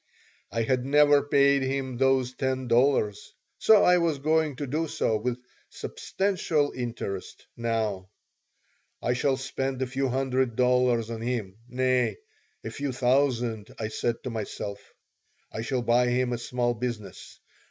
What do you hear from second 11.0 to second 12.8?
on him nay, a